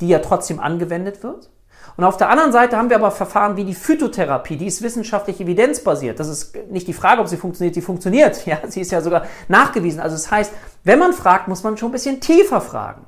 die 0.00 0.08
ja 0.08 0.20
trotzdem 0.20 0.60
angewendet 0.60 1.22
wird. 1.22 1.50
Und 1.96 2.04
auf 2.04 2.16
der 2.16 2.28
anderen 2.28 2.50
Seite 2.50 2.76
haben 2.76 2.90
wir 2.90 2.96
aber 2.96 3.10
Verfahren 3.10 3.56
wie 3.56 3.64
die 3.64 3.74
Phytotherapie, 3.74 4.56
die 4.56 4.66
ist 4.66 4.82
wissenschaftlich 4.82 5.40
evidenzbasiert. 5.40 6.18
Das 6.18 6.28
ist 6.28 6.56
nicht 6.70 6.88
die 6.88 6.92
Frage, 6.92 7.20
ob 7.20 7.28
sie 7.28 7.36
funktioniert, 7.36 7.74
sie 7.74 7.82
funktioniert. 7.82 8.44
Ja, 8.46 8.58
sie 8.68 8.80
ist 8.80 8.90
ja 8.90 9.00
sogar 9.00 9.24
nachgewiesen. 9.48 10.00
Also 10.00 10.16
das 10.16 10.30
heißt, 10.30 10.52
wenn 10.82 10.98
man 10.98 11.12
fragt, 11.12 11.48
muss 11.48 11.62
man 11.62 11.76
schon 11.76 11.90
ein 11.90 11.92
bisschen 11.92 12.20
tiefer 12.20 12.60
fragen. 12.60 13.06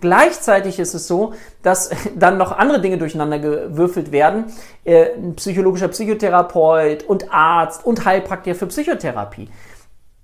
Gleichzeitig 0.00 0.78
ist 0.78 0.94
es 0.94 1.06
so, 1.06 1.32
dass 1.62 1.90
dann 2.16 2.36
noch 2.36 2.52
andere 2.52 2.80
Dinge 2.80 2.98
durcheinander 2.98 3.38
gewürfelt 3.38 4.12
werden. 4.12 4.46
Äh, 4.84 5.14
ein 5.14 5.36
psychologischer 5.36 5.88
Psychotherapeut 5.88 7.04
und 7.04 7.32
Arzt 7.32 7.84
und 7.84 8.04
Heilpraktiker 8.04 8.56
für 8.56 8.66
Psychotherapie. 8.66 9.48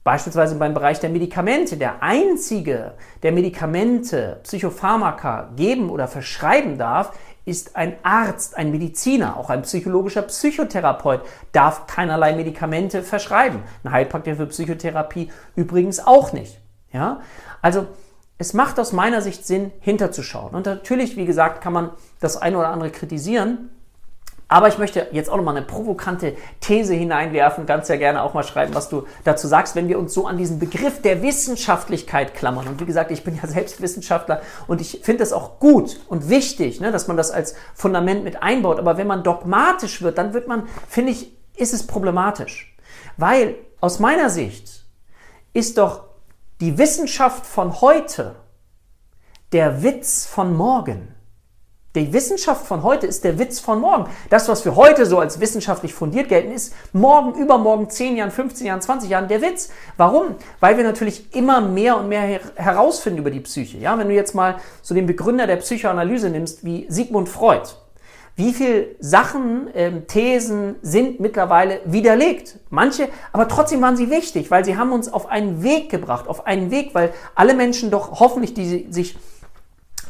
Beispielsweise 0.08 0.54
beim 0.54 0.72
Bereich 0.72 1.00
der 1.00 1.10
Medikamente. 1.10 1.76
Der 1.76 2.02
einzige, 2.02 2.94
der 3.22 3.30
Medikamente, 3.30 4.40
Psychopharmaka 4.42 5.50
geben 5.54 5.90
oder 5.90 6.08
verschreiben 6.08 6.78
darf, 6.78 7.12
ist 7.48 7.76
ein 7.76 7.96
Arzt, 8.02 8.56
ein 8.56 8.70
Mediziner, 8.70 9.36
auch 9.36 9.50
ein 9.50 9.62
psychologischer 9.62 10.22
Psychotherapeut 10.22 11.22
darf 11.52 11.86
keinerlei 11.86 12.34
Medikamente 12.34 13.02
verschreiben. 13.02 13.62
Ein 13.82 13.92
Heilpraktiker 13.92 14.36
für 14.36 14.46
Psychotherapie 14.46 15.30
übrigens 15.56 15.98
auch 16.00 16.32
nicht. 16.32 16.60
Ja? 16.92 17.20
Also 17.62 17.86
es 18.36 18.54
macht 18.54 18.78
aus 18.78 18.92
meiner 18.92 19.22
Sicht 19.22 19.46
Sinn, 19.46 19.72
hinterzuschauen. 19.80 20.54
Und 20.54 20.66
natürlich, 20.66 21.16
wie 21.16 21.26
gesagt, 21.26 21.60
kann 21.60 21.72
man 21.72 21.90
das 22.20 22.36
eine 22.36 22.58
oder 22.58 22.68
andere 22.68 22.90
kritisieren. 22.90 23.70
Aber 24.50 24.68
ich 24.68 24.78
möchte 24.78 25.08
jetzt 25.12 25.28
auch 25.28 25.36
nochmal 25.36 25.56
eine 25.56 25.66
provokante 25.66 26.34
These 26.60 26.94
hineinwerfen. 26.94 27.66
Ganz 27.66 27.88
ja 27.88 27.96
gerne 27.96 28.22
auch 28.22 28.32
mal 28.32 28.42
schreiben, 28.42 28.74
was 28.74 28.88
du 28.88 29.06
dazu 29.24 29.46
sagst, 29.46 29.76
wenn 29.76 29.88
wir 29.88 29.98
uns 29.98 30.14
so 30.14 30.26
an 30.26 30.38
diesen 30.38 30.58
Begriff 30.58 31.02
der 31.02 31.22
Wissenschaftlichkeit 31.22 32.34
klammern. 32.34 32.66
Und 32.66 32.80
wie 32.80 32.86
gesagt, 32.86 33.10
ich 33.10 33.24
bin 33.24 33.36
ja 33.36 33.46
selbst 33.46 33.82
Wissenschaftler 33.82 34.40
und 34.66 34.80
ich 34.80 35.00
finde 35.02 35.22
es 35.22 35.34
auch 35.34 35.60
gut 35.60 36.00
und 36.08 36.30
wichtig, 36.30 36.80
ne, 36.80 36.90
dass 36.90 37.08
man 37.08 37.18
das 37.18 37.30
als 37.30 37.54
Fundament 37.74 38.24
mit 38.24 38.42
einbaut. 38.42 38.78
Aber 38.78 38.96
wenn 38.96 39.06
man 39.06 39.22
dogmatisch 39.22 40.00
wird, 40.00 40.16
dann 40.16 40.32
wird 40.32 40.48
man, 40.48 40.66
finde 40.88 41.12
ich, 41.12 41.36
ist 41.56 41.74
es 41.74 41.86
problematisch. 41.86 42.74
Weil 43.18 43.56
aus 43.80 43.98
meiner 43.98 44.30
Sicht 44.30 44.86
ist 45.52 45.76
doch 45.76 46.04
die 46.60 46.78
Wissenschaft 46.78 47.44
von 47.44 47.82
heute 47.82 48.34
der 49.52 49.82
Witz 49.82 50.26
von 50.26 50.56
morgen. 50.56 51.14
Die 51.98 52.12
Wissenschaft 52.12 52.64
von 52.64 52.84
heute 52.84 53.08
ist 53.08 53.24
der 53.24 53.40
Witz 53.40 53.58
von 53.58 53.80
morgen. 53.80 54.08
Das, 54.30 54.48
was 54.48 54.64
wir 54.64 54.76
heute 54.76 55.04
so 55.04 55.18
als 55.18 55.40
wissenschaftlich 55.40 55.92
fundiert 55.92 56.28
gelten, 56.28 56.52
ist 56.52 56.72
morgen, 56.92 57.34
übermorgen, 57.34 57.90
10 57.90 58.16
Jahren, 58.16 58.30
15 58.30 58.66
Jahren, 58.68 58.80
20 58.80 59.10
Jahren 59.10 59.26
der 59.26 59.42
Witz. 59.42 59.70
Warum? 59.96 60.36
Weil 60.60 60.76
wir 60.76 60.84
natürlich 60.84 61.34
immer 61.34 61.60
mehr 61.60 61.96
und 61.96 62.08
mehr 62.08 62.40
herausfinden 62.54 63.18
über 63.18 63.32
die 63.32 63.40
Psyche. 63.40 63.78
Ja, 63.78 63.98
wenn 63.98 64.08
du 64.08 64.14
jetzt 64.14 64.34
mal 64.34 64.58
so 64.80 64.94
den 64.94 65.06
Begründer 65.06 65.48
der 65.48 65.56
Psychoanalyse 65.56 66.30
nimmst, 66.30 66.64
wie 66.64 66.86
Sigmund 66.88 67.28
Freud, 67.28 67.68
wie 68.36 68.52
viele 68.52 68.94
Sachen, 69.00 69.68
ähm, 69.74 70.06
Thesen 70.06 70.76
sind 70.80 71.18
mittlerweile 71.18 71.80
widerlegt. 71.84 72.60
Manche, 72.70 73.08
aber 73.32 73.48
trotzdem 73.48 73.82
waren 73.82 73.96
sie 73.96 74.08
wichtig, 74.08 74.52
weil 74.52 74.64
sie 74.64 74.76
haben 74.76 74.92
uns 74.92 75.12
auf 75.12 75.26
einen 75.26 75.64
Weg 75.64 75.90
gebracht, 75.90 76.28
auf 76.28 76.46
einen 76.46 76.70
Weg, 76.70 76.94
weil 76.94 77.12
alle 77.34 77.54
Menschen 77.54 77.90
doch 77.90 78.20
hoffentlich, 78.20 78.54
die 78.54 78.86
sich 78.90 79.16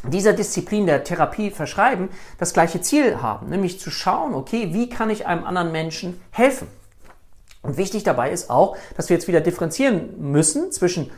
dieser 0.03 0.33
Disziplin 0.33 0.85
der 0.85 1.03
Therapie 1.03 1.51
verschreiben, 1.51 2.09
das 2.37 2.53
gleiche 2.53 2.81
Ziel 2.81 3.21
haben, 3.21 3.49
nämlich 3.49 3.79
zu 3.79 3.91
schauen, 3.91 4.33
okay, 4.33 4.69
wie 4.73 4.89
kann 4.89 5.09
ich 5.09 5.27
einem 5.27 5.43
anderen 5.43 5.71
Menschen 5.71 6.21
helfen? 6.31 6.67
Und 7.61 7.77
wichtig 7.77 8.03
dabei 8.03 8.31
ist 8.31 8.49
auch, 8.49 8.77
dass 8.95 9.09
wir 9.09 9.17
jetzt 9.17 9.27
wieder 9.27 9.41
differenzieren 9.41 10.31
müssen 10.31 10.71
zwischen 10.71 11.11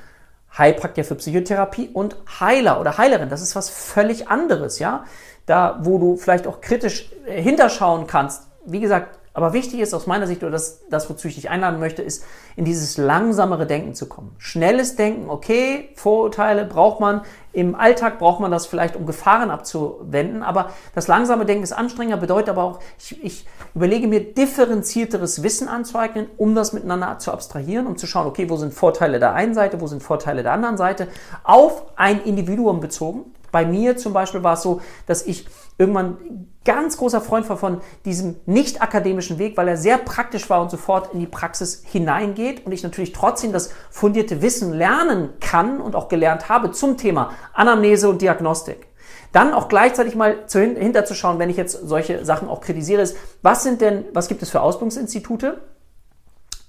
Heilpraktiker 0.58 1.08
für 1.08 1.16
Psychotherapie 1.16 1.90
und 1.94 2.16
Heiler 2.40 2.82
oder 2.82 2.98
Heilerin. 2.98 3.30
Das 3.30 3.42
ist 3.42 3.56
was 3.56 3.70
völlig 3.70 4.28
anderes, 4.28 4.80
ja. 4.80 5.06
Da, 5.46 5.80
wo 5.84 5.98
du 5.98 6.18
vielleicht 6.18 6.46
auch 6.48 6.62
kritisch 6.62 7.12
äh, 7.26 7.42
hinterschauen 7.42 8.08
kannst. 8.08 8.44
Wie 8.66 8.80
gesagt, 8.80 9.18
aber 9.34 9.54
wichtig 9.54 9.80
ist 9.80 9.94
aus 9.94 10.08
meiner 10.08 10.28
Sicht, 10.28 10.44
oder 10.44 10.52
das, 10.52 10.82
das, 10.90 11.10
wozu 11.10 11.30
ich 11.30 11.36
dich 11.36 11.50
einladen 11.50 11.80
möchte, 11.80 12.02
ist, 12.02 12.26
in 12.58 12.66
dieses 12.66 12.98
langsamere 12.98 13.66
Denken 13.66 13.96
zu 13.96 14.08
kommen. 14.08 14.36
Schnelles 14.38 14.98
Denken, 14.98 15.30
okay, 15.30 15.90
Vorurteile 15.96 16.66
braucht 16.66 17.00
man. 17.00 17.22
Im 17.54 17.76
Alltag 17.76 18.20
braucht 18.20 18.42
man 18.42 18.52
das 18.52 18.66
vielleicht, 18.66 18.98
um 18.98 19.06
Gefahren 19.06 19.50
abzuwenden. 19.50 20.44
Aber 20.44 20.72
das 20.96 21.08
langsame 21.08 21.46
Denken 21.46 21.64
ist 21.64 21.72
anstrengender, 21.72 22.18
bedeutet 22.18 22.50
aber 22.50 22.64
auch, 22.64 22.80
ich, 23.00 23.24
ich 23.24 23.46
überlege 23.74 24.08
mir 24.08 24.34
differenzierteres 24.34 25.44
Wissen 25.44 25.70
anzueignen, 25.70 26.28
um 26.38 26.54
das 26.54 26.74
miteinander 26.74 27.18
zu 27.20 27.32
abstrahieren, 27.32 27.88
um 27.88 27.96
zu 27.98 28.08
schauen, 28.08 28.28
okay, 28.28 28.50
wo 28.50 28.58
sind 28.58 28.74
Vorteile 28.74 29.20
der 29.20 29.34
einen 29.34 29.54
Seite, 29.54 29.80
wo 29.80 29.88
sind 29.88 30.04
Vorteile 30.04 30.44
der 30.44 30.52
anderen 30.52 30.76
Seite, 30.76 31.08
auf 31.44 31.86
ein 31.96 32.22
Individuum 32.22 32.82
bezogen. 32.82 33.34
Bei 33.52 33.66
mir 33.66 33.98
zum 33.98 34.14
Beispiel 34.14 34.44
war 34.44 34.54
es 34.54 34.62
so, 34.62 34.82
dass 35.06 35.26
ich 35.26 35.48
irgendwann 35.78 36.48
ganz 36.64 36.98
großer 36.98 37.22
Freund 37.22 37.50
war 37.50 37.58
von 37.58 37.82
diesem 38.06 38.36
nicht 38.46 38.82
akademischen 38.82 39.40
Weg, 39.40 39.58
weil 39.58 39.68
er 39.68 39.78
sehr 39.78 39.98
praktisch 39.98 40.50
war 40.50 40.62
und 40.62 40.70
sofort 40.70 41.14
in 41.14 41.20
die 41.20 41.28
Praxis 41.28 41.84
hineingeht 41.86 42.66
und 42.66 42.72
ich 42.72 42.84
natürlich 42.84 43.14
trotzdem 43.14 43.52
das 43.52 43.72
fundierte 43.90 44.42
Wissen 44.42 44.74
lernen 44.74 45.30
kann 45.40 45.82
und 45.82 45.96
auch 45.96 46.08
gelernt 46.08 46.50
habe 46.50 46.72
zum 46.72 46.98
Thema 46.98 47.32
Anamnese 47.54 48.10
und 48.10 48.22
Diagnostik. 48.22 48.88
Dann 49.32 49.54
auch 49.54 49.70
gleichzeitig 49.70 50.16
mal 50.16 50.46
zu, 50.46 50.60
hinterzuschauen, 50.60 51.40
wenn 51.40 51.50
ich 51.50 51.58
jetzt 51.58 51.88
solche 51.88 52.26
Sachen 52.26 52.50
auch 52.50 52.62
kritisiere, 52.62 53.02
ist, 53.02 53.16
was 53.42 53.64
sind 53.64 53.82
denn, 53.82 54.06
was 54.14 54.28
gibt 54.28 54.44
es 54.44 54.50
für 54.50 54.62
Ausbildungsinstitute? 54.62 55.62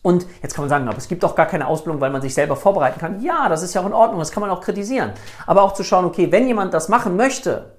Und 0.02 0.26
jetzt 0.42 0.54
kann 0.54 0.64
man 0.64 0.68
sagen, 0.68 0.88
aber 0.88 0.98
es 0.98 1.08
gibt 1.08 1.22
doch 1.22 1.36
gar 1.36 1.46
keine 1.46 1.68
Ausbildung, 1.68 2.00
weil 2.00 2.10
man 2.10 2.22
sich 2.22 2.34
selber 2.34 2.56
vorbereiten 2.56 2.98
kann. 2.98 3.22
Ja, 3.22 3.48
das 3.48 3.62
ist 3.62 3.72
ja 3.74 3.80
auch 3.80 3.86
in 3.86 3.92
Ordnung, 3.92 4.18
das 4.18 4.32
kann 4.32 4.40
man 4.40 4.50
auch 4.50 4.60
kritisieren. 4.60 5.12
Aber 5.46 5.62
auch 5.62 5.74
zu 5.74 5.84
schauen, 5.84 6.04
okay, 6.04 6.32
wenn 6.32 6.46
jemand 6.48 6.74
das 6.74 6.88
machen 6.88 7.16
möchte, 7.16 7.76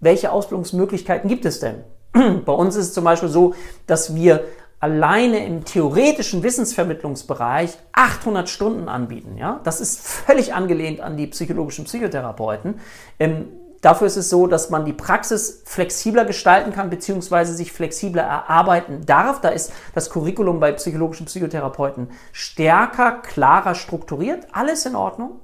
welche 0.00 0.32
Ausbildungsmöglichkeiten 0.32 1.28
gibt 1.28 1.44
es 1.44 1.60
denn? 1.60 1.84
Bei 2.44 2.52
uns 2.52 2.74
ist 2.74 2.88
es 2.88 2.92
zum 2.92 3.04
Beispiel 3.04 3.28
so, 3.28 3.54
dass 3.86 4.14
wir 4.16 4.44
alleine 4.80 5.44
im 5.44 5.64
theoretischen 5.64 6.42
Wissensvermittlungsbereich 6.42 7.78
800 7.92 8.48
Stunden 8.48 8.88
anbieten. 8.88 9.36
Ja? 9.36 9.60
Das 9.64 9.80
ist 9.80 10.00
völlig 10.00 10.54
angelehnt 10.54 11.00
an 11.00 11.16
die 11.16 11.26
psychologischen 11.28 11.84
Psychotherapeuten. 11.84 12.80
Ähm, 13.18 13.48
dafür 13.80 14.06
ist 14.06 14.16
es 14.16 14.30
so, 14.30 14.46
dass 14.46 14.70
man 14.70 14.84
die 14.84 14.92
Praxis 14.92 15.62
flexibler 15.64 16.24
gestalten 16.24 16.72
kann, 16.72 16.90
beziehungsweise 16.90 17.54
sich 17.54 17.72
flexibler 17.72 18.22
erarbeiten 18.22 19.06
darf. 19.06 19.40
Da 19.40 19.48
ist 19.48 19.72
das 19.94 20.10
Curriculum 20.10 20.60
bei 20.60 20.72
psychologischen 20.72 21.26
Psychotherapeuten 21.26 22.10
stärker, 22.32 23.20
klarer 23.22 23.74
strukturiert. 23.74 24.46
Alles 24.52 24.86
in 24.86 24.96
Ordnung. 24.96 25.40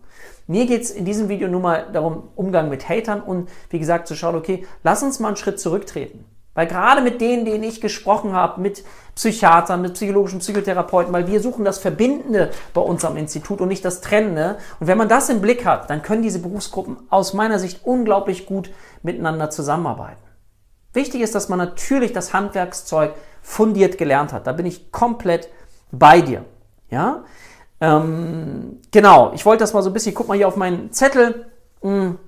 Mir 0.46 0.66
geht 0.66 0.82
es 0.82 0.90
in 0.90 1.04
diesem 1.04 1.28
Video 1.28 1.48
nur 1.48 1.60
mal 1.60 1.86
darum, 1.92 2.28
Umgang 2.34 2.68
mit 2.68 2.88
Hatern 2.88 3.22
und 3.22 3.48
wie 3.70 3.78
gesagt 3.78 4.06
zu 4.06 4.14
schauen, 4.14 4.34
okay, 4.34 4.66
lass 4.82 5.02
uns 5.02 5.18
mal 5.18 5.28
einen 5.28 5.36
Schritt 5.36 5.58
zurücktreten. 5.58 6.24
Weil 6.54 6.66
gerade 6.66 7.02
mit 7.02 7.20
denen, 7.20 7.44
denen 7.44 7.64
ich 7.64 7.80
gesprochen 7.80 8.32
habe, 8.32 8.60
mit 8.60 8.84
Psychiatern, 9.16 9.82
mit 9.82 9.94
psychologischen 9.94 10.38
Psychotherapeuten, 10.38 11.12
weil 11.12 11.26
wir 11.26 11.40
suchen 11.40 11.64
das 11.64 11.78
Verbindende 11.78 12.50
bei 12.72 12.80
uns 12.80 13.04
am 13.04 13.16
Institut 13.16 13.60
und 13.60 13.68
nicht 13.68 13.84
das 13.84 14.00
Trennende. 14.00 14.56
Und 14.80 14.86
wenn 14.86 14.98
man 14.98 15.08
das 15.08 15.28
im 15.28 15.40
Blick 15.40 15.64
hat, 15.64 15.90
dann 15.90 16.02
können 16.02 16.22
diese 16.22 16.38
Berufsgruppen 16.38 16.98
aus 17.10 17.32
meiner 17.32 17.58
Sicht 17.58 17.80
unglaublich 17.84 18.46
gut 18.46 18.70
miteinander 19.02 19.50
zusammenarbeiten. 19.50 20.22
Wichtig 20.92 21.22
ist, 21.22 21.34
dass 21.34 21.48
man 21.48 21.58
natürlich 21.58 22.12
das 22.12 22.32
Handwerkszeug 22.32 23.14
fundiert 23.42 23.98
gelernt 23.98 24.32
hat. 24.32 24.46
Da 24.46 24.52
bin 24.52 24.64
ich 24.64 24.92
komplett 24.92 25.48
bei 25.90 26.20
dir. 26.20 26.44
Ja? 26.88 27.24
Ähm, 27.80 28.80
genau, 28.92 29.32
ich 29.34 29.44
wollte 29.44 29.64
das 29.64 29.74
mal 29.74 29.82
so 29.82 29.90
ein 29.90 29.92
bisschen, 29.92 30.14
guck 30.14 30.28
mal 30.28 30.36
hier 30.36 30.48
auf 30.48 30.56
meinen 30.56 30.92
Zettel. 30.92 31.46
Hm. 31.82 32.18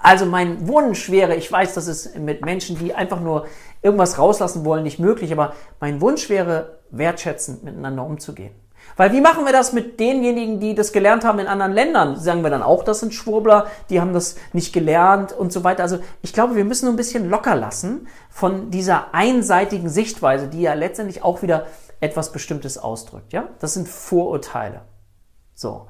Also 0.00 0.26
mein 0.26 0.68
Wunsch 0.68 1.10
wäre, 1.10 1.34
ich 1.34 1.50
weiß, 1.50 1.74
das 1.74 1.88
ist 1.88 2.16
mit 2.16 2.44
Menschen, 2.44 2.78
die 2.78 2.94
einfach 2.94 3.20
nur 3.20 3.46
irgendwas 3.82 4.18
rauslassen 4.18 4.64
wollen, 4.64 4.84
nicht 4.84 4.98
möglich, 4.98 5.32
aber 5.32 5.54
mein 5.80 6.00
Wunsch 6.00 6.28
wäre, 6.28 6.78
wertschätzend 6.90 7.64
miteinander 7.64 8.04
umzugehen. 8.04 8.54
Weil 8.96 9.12
wie 9.12 9.20
machen 9.20 9.44
wir 9.44 9.52
das 9.52 9.72
mit 9.72 10.00
denjenigen, 10.00 10.60
die 10.60 10.74
das 10.74 10.92
gelernt 10.92 11.24
haben 11.24 11.38
in 11.38 11.46
anderen 11.46 11.72
Ländern? 11.72 12.16
Sagen 12.16 12.42
wir 12.42 12.50
dann 12.50 12.62
auch, 12.62 12.84
das 12.84 13.00
sind 13.00 13.12
Schwurbler, 13.12 13.66
die 13.90 14.00
haben 14.00 14.12
das 14.12 14.36
nicht 14.52 14.72
gelernt 14.72 15.32
und 15.32 15.52
so 15.52 15.62
weiter. 15.62 15.82
Also 15.82 15.98
ich 16.22 16.32
glaube, 16.32 16.56
wir 16.56 16.64
müssen 16.64 16.88
ein 16.88 16.96
bisschen 16.96 17.28
locker 17.28 17.54
lassen 17.54 18.08
von 18.30 18.70
dieser 18.70 19.14
einseitigen 19.14 19.88
Sichtweise, 19.88 20.48
die 20.48 20.62
ja 20.62 20.74
letztendlich 20.74 21.22
auch 21.22 21.42
wieder 21.42 21.66
etwas 22.00 22.32
Bestimmtes 22.32 22.78
ausdrückt. 22.78 23.32
Ja, 23.32 23.48
das 23.60 23.74
sind 23.74 23.88
Vorurteile. 23.88 24.82
So, 25.54 25.86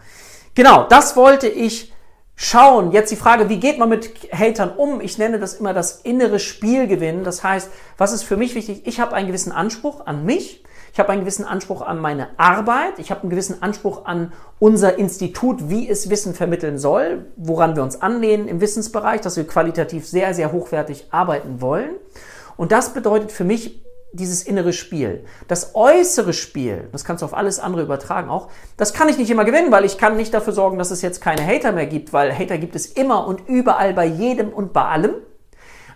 genau, 0.54 0.84
das 0.84 1.16
wollte 1.16 1.48
ich 1.48 1.92
schauen. 2.40 2.92
Jetzt 2.92 3.10
die 3.10 3.16
Frage, 3.16 3.48
wie 3.48 3.58
geht 3.58 3.78
man 3.78 3.88
mit 3.88 4.32
Hatern 4.32 4.70
um? 4.76 5.00
Ich 5.00 5.18
nenne 5.18 5.40
das 5.40 5.54
immer 5.54 5.74
das 5.74 6.00
innere 6.02 6.38
Spielgewinnen. 6.38 7.24
Das 7.24 7.42
heißt, 7.42 7.68
was 7.98 8.12
ist 8.12 8.22
für 8.22 8.36
mich 8.36 8.54
wichtig? 8.54 8.82
Ich 8.86 9.00
habe 9.00 9.14
einen 9.14 9.26
gewissen 9.26 9.50
Anspruch 9.50 10.06
an 10.06 10.24
mich. 10.24 10.62
Ich 10.92 11.00
habe 11.00 11.10
einen 11.10 11.22
gewissen 11.22 11.44
Anspruch 11.44 11.82
an 11.82 11.98
meine 11.98 12.28
Arbeit. 12.38 12.98
Ich 12.98 13.10
habe 13.10 13.22
einen 13.22 13.30
gewissen 13.30 13.60
Anspruch 13.60 14.06
an 14.06 14.32
unser 14.60 14.98
Institut, 14.98 15.68
wie 15.68 15.88
es 15.88 16.10
Wissen 16.10 16.32
vermitteln 16.32 16.78
soll, 16.78 17.26
woran 17.36 17.74
wir 17.74 17.82
uns 17.82 18.00
anlehnen 18.00 18.46
im 18.46 18.60
Wissensbereich, 18.60 19.20
dass 19.20 19.36
wir 19.36 19.46
qualitativ 19.46 20.06
sehr, 20.06 20.32
sehr 20.32 20.52
hochwertig 20.52 21.08
arbeiten 21.10 21.60
wollen. 21.60 21.90
Und 22.56 22.70
das 22.70 22.94
bedeutet 22.94 23.32
für 23.32 23.44
mich 23.44 23.80
dieses 24.12 24.42
innere 24.42 24.72
Spiel. 24.72 25.24
Das 25.48 25.74
äußere 25.74 26.32
Spiel, 26.32 26.88
das 26.92 27.04
kannst 27.04 27.22
du 27.22 27.26
auf 27.26 27.34
alles 27.34 27.58
andere 27.58 27.82
übertragen 27.82 28.30
auch, 28.30 28.48
das 28.76 28.94
kann 28.94 29.08
ich 29.08 29.18
nicht 29.18 29.30
immer 29.30 29.44
gewinnen, 29.44 29.70
weil 29.70 29.84
ich 29.84 29.98
kann 29.98 30.16
nicht 30.16 30.32
dafür 30.32 30.52
sorgen, 30.52 30.78
dass 30.78 30.90
es 30.90 31.02
jetzt 31.02 31.20
keine 31.20 31.46
Hater 31.46 31.72
mehr 31.72 31.86
gibt, 31.86 32.12
weil 32.12 32.36
Hater 32.36 32.58
gibt 32.58 32.74
es 32.74 32.86
immer 32.86 33.26
und 33.26 33.48
überall 33.48 33.92
bei 33.92 34.06
jedem 34.06 34.48
und 34.48 34.72
bei 34.72 34.84
allem. 34.84 35.14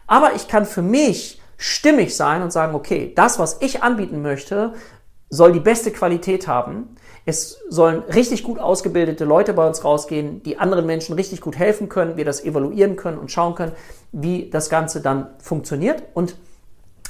Aber 0.06 0.34
ich 0.34 0.46
kann 0.46 0.66
für 0.66 0.82
mich 0.82 1.40
stimmig 1.56 2.16
sein 2.16 2.42
und 2.42 2.52
sagen, 2.52 2.74
okay, 2.74 3.12
das, 3.14 3.38
was 3.38 3.58
ich 3.60 3.82
anbieten 3.82 4.20
möchte, 4.20 4.74
soll 5.30 5.52
die 5.52 5.60
beste 5.60 5.90
Qualität 5.90 6.46
haben. 6.46 6.96
Es 7.24 7.60
sollen 7.68 8.00
richtig 8.02 8.42
gut 8.42 8.58
ausgebildete 8.58 9.24
Leute 9.24 9.54
bei 9.54 9.66
uns 9.66 9.84
rausgehen, 9.84 10.42
die 10.42 10.58
anderen 10.58 10.84
Menschen 10.84 11.14
richtig 11.14 11.40
gut 11.40 11.56
helfen 11.56 11.88
können, 11.88 12.16
wir 12.16 12.24
das 12.24 12.44
evaluieren 12.44 12.96
können 12.96 13.16
und 13.16 13.30
schauen 13.30 13.54
können, 13.54 13.72
wie 14.10 14.50
das 14.50 14.68
Ganze 14.68 15.00
dann 15.00 15.30
funktioniert 15.38 16.02
und 16.14 16.36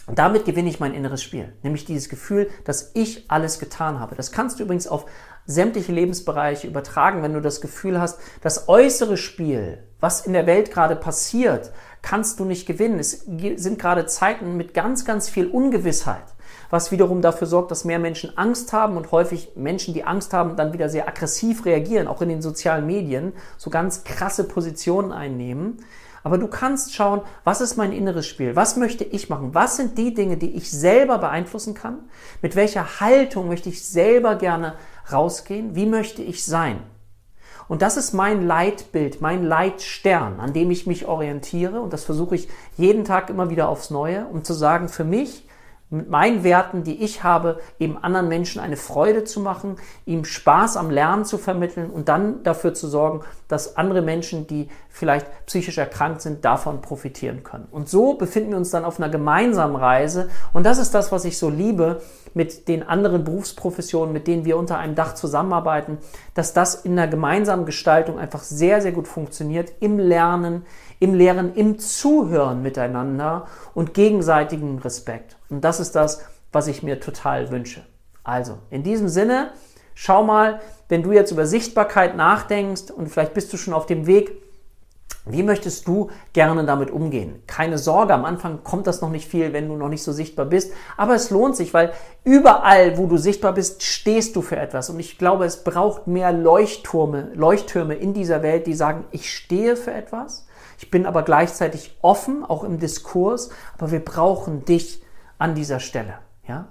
damit 0.07 0.45
gewinne 0.45 0.69
ich 0.69 0.81
mein 0.81 0.95
inneres 0.95 1.23
Spiel, 1.23 1.53
nämlich 1.63 1.85
dieses 1.85 2.09
Gefühl, 2.09 2.51
dass 2.65 2.91
ich 2.95 3.31
alles 3.31 3.59
getan 3.59 4.01
habe. 4.01 4.17
Das 4.17 4.33
kannst 4.33 4.59
du 4.59 4.65
übrigens 4.65 4.89
auf 4.89 5.07
sämtliche 5.47 5.93
Lebensbereiche 5.93 6.67
übertragen, 6.67 7.23
wenn 7.23 7.35
du 7.35 7.41
das 7.41 7.61
Gefühl 7.61 8.01
hast, 8.01 8.21
das 8.43 8.69
äußere 8.69 9.17
Spiel, 9.17 9.83
was 10.01 10.27
in 10.27 10.33
der 10.33 10.47
Welt 10.47 10.73
gerade 10.73 10.97
passiert, 10.97 11.73
kannst 12.01 12.41
du 12.41 12.45
nicht 12.45 12.67
gewinnen. 12.67 12.99
Es 12.99 13.25
sind 13.57 13.79
gerade 13.79 14.07
Zeiten 14.07 14.57
mit 14.57 14.75
ganz, 14.75 15.05
ganz 15.05 15.29
viel 15.29 15.47
Ungewissheit, 15.47 16.25
was 16.71 16.91
wiederum 16.91 17.23
dafür 17.23 17.47
sorgt, 17.47 17.71
dass 17.71 17.85
mehr 17.85 17.99
Menschen 17.99 18.37
Angst 18.37 18.73
haben 18.73 18.97
und 18.97 19.13
häufig 19.13 19.53
Menschen, 19.55 19.95
die 19.95 20.05
Angst 20.05 20.33
haben, 20.33 20.57
dann 20.57 20.73
wieder 20.73 20.89
sehr 20.89 21.09
aggressiv 21.09 21.65
reagieren, 21.65 22.09
auch 22.09 22.23
in 22.23 22.29
den 22.29 22.43
sozialen 22.43 22.87
Medien, 22.87 23.33
so 23.57 23.71
ganz 23.71 24.05
krasse 24.05 24.45
Positionen 24.45 25.13
einnehmen. 25.13 25.79
Aber 26.23 26.38
du 26.38 26.47
kannst 26.47 26.95
schauen, 26.95 27.23
was 27.45 27.61
ist 27.61 27.76
mein 27.76 27.93
inneres 27.93 28.26
Spiel? 28.26 28.55
Was 28.55 28.76
möchte 28.76 29.05
ich 29.05 29.29
machen? 29.29 29.55
Was 29.55 29.76
sind 29.76 29.99
die 29.99 30.14
Dinge, 30.14 30.37
die 30.37 30.55
ich 30.55 30.71
selber 30.71 31.19
beeinflussen 31.19 31.75
kann? 31.75 31.99
Mit 32.43 32.55
welcher 32.55 33.00
Haltung 33.00 33.49
möchte 33.49 33.69
ich 33.69 33.85
selber 33.85 34.37
gerne 34.37 34.75
rausgehen? 35.12 35.75
Wie 35.75 35.87
möchte 35.87 36.23
ich 36.23 36.45
sein? 36.45 36.79
Und 37.69 37.83
das 37.83 37.97
ist 37.97 38.12
mein 38.12 38.47
Leitbild, 38.47 39.21
mein 39.21 39.45
Leitstern, 39.45 40.41
an 40.41 40.52
dem 40.52 40.71
ich 40.71 40.87
mich 40.87 41.07
orientiere. 41.07 41.81
Und 41.81 41.93
das 41.93 42.05
versuche 42.05 42.35
ich 42.35 42.49
jeden 42.76 43.05
Tag 43.05 43.31
immer 43.31 43.50
wieder 43.50 43.69
aufs 43.69 43.91
Neue, 43.91 44.26
um 44.26 44.45
zu 44.45 44.52
sagen, 44.52 44.88
für 44.88 45.05
mich 45.05 45.49
mit 45.93 46.11
meinen 46.11 46.43
Werten, 46.43 46.85
die 46.85 47.03
ich 47.03 47.23
habe, 47.23 47.59
eben 47.79 47.99
anderen 47.99 48.29
Menschen 48.29 48.61
eine 48.61 48.77
Freude 48.77 49.25
zu 49.25 49.41
machen, 49.41 49.77
ihm 50.07 50.25
Spaß 50.25 50.77
am 50.77 50.91
Lernen 50.91 51.25
zu 51.25 51.39
vermitteln 51.39 51.91
und 51.91 52.09
dann 52.09 52.43
dafür 52.43 52.75
zu 52.75 52.89
sorgen, 52.89 53.21
dass 53.49 53.77
andere 53.77 54.03
Menschen, 54.03 54.47
die 54.47 54.69
vielleicht 54.89 55.27
psychisch 55.47 55.79
erkrankt 55.79 56.23
sind, 56.23 56.45
davon 56.45 56.81
profitieren 56.81 57.43
können. 57.43 57.69
Und 57.71 57.89
so 57.89 58.15
befinden 58.15 58.51
wir 58.51 58.57
uns 58.57 58.71
dann 58.71 58.85
auf 58.85 58.99
einer 58.99 59.11
gemeinsamen 59.11 59.77
Reise 59.77 60.29
und 60.53 60.65
das 60.65 60.79
ist 60.79 60.95
das, 60.95 61.13
was 61.13 61.25
ich 61.25 61.39
so 61.39 61.51
liebe 61.51 62.01
mit 62.35 62.69
den 62.69 62.83
anderen 62.83 63.25
Berufsprofessionen, 63.25 64.13
mit 64.13 64.27
denen 64.27 64.45
wir 64.45 64.57
unter 64.57 64.79
einem 64.79 64.95
Dach 64.95 65.15
zusammenarbeiten, 65.15 65.99
dass 66.35 66.55
das 66.55 66.75
in 66.75 66.93
einer 66.93 67.09
gemeinsamen 67.09 67.67
Gestaltung 67.67 68.19
einfach 68.19 68.43
sehr, 68.43 68.81
sehr 68.81 68.93
gut 68.93 69.09
funktioniert 69.09 69.73
im 69.81 69.99
Lernen, 69.99 70.65
im 70.99 71.15
Lehren, 71.15 71.55
im 71.55 71.79
Zuhören 71.79 72.63
miteinander 72.63 73.47
und 73.75 73.93
gegenseitigen 73.93 74.79
Respekt. 74.79 75.37
Und 75.53 75.63
das 75.63 75.81
ist 75.81 75.95
das, 75.95 76.23
was 76.51 76.67
ich 76.67 76.83
mir 76.83 76.99
total 76.99 77.51
wünsche. 77.51 77.85
Also, 78.25 78.59
in 78.71 78.83
diesem 78.83 79.09
Sinne, 79.09 79.53
schau 79.95 80.25
mal, 80.25 80.61
wenn 80.89 81.03
du 81.03 81.13
jetzt 81.13 81.31
über 81.31 81.47
Sichtbarkeit 81.47 82.17
nachdenkst 82.17 82.91
und 82.91 83.09
vielleicht 83.09 83.35
bist 83.35 83.53
du 83.53 83.57
schon 83.57 83.75
auf 83.75 83.87
dem 83.87 84.07
Weg, 84.07 84.33
wie 85.25 85.43
möchtest 85.45 85.87
du 85.87 86.11
gerne 86.33 86.65
damit 86.65 86.91
umgehen? 86.91 87.43
Keine 87.47 87.79
Sorge, 87.79 88.13
am 88.13 88.25
Anfang 88.25 88.65
kommt 88.65 88.89
das 88.89 89.03
noch 89.03 89.11
nicht 89.11 89.29
viel, 89.29 89.53
wenn 89.53 89.69
du 89.69 89.77
noch 89.77 89.89
nicht 89.89 90.03
so 90.03 90.11
sichtbar 90.11 90.47
bist. 90.47 90.73
Aber 90.97 91.15
es 91.15 91.31
lohnt 91.31 91.55
sich, 91.55 91.73
weil 91.73 91.93
überall, 92.25 92.99
wo 92.99 93.07
du 93.07 93.19
sichtbar 93.19 93.53
bist, 93.53 93.85
stehst 93.85 94.35
du 94.35 94.43
für 94.43 94.57
etwas. 94.57 94.91
Und 94.91 94.99
ich 94.99 95.19
glaube, 95.19 95.45
es 95.45 95.63
braucht 95.63 96.09
mehr 96.09 96.33
Leuchttürme, 96.33 97.31
Leuchttürme 97.35 97.95
in 97.95 98.15
dieser 98.15 98.43
Welt, 98.43 98.67
die 98.67 98.75
sagen, 98.75 99.05
ich 99.13 99.33
stehe 99.33 99.77
für 99.77 99.93
etwas. 99.93 100.47
Ich 100.79 100.91
bin 100.91 101.07
aber 101.07 101.23
gleichzeitig 101.23 101.97
offen, 102.03 102.45
auch 102.45 102.65
im 102.65 102.81
Diskurs. 102.81 103.51
Aber 103.79 103.93
wir 103.93 104.05
brauchen 104.05 104.65
dich 104.65 105.03
an 105.39 105.55
dieser 105.55 105.81
Stelle. 105.81 106.19
Ja? 106.47 106.69